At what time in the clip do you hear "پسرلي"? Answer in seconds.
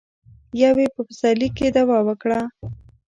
1.07-1.49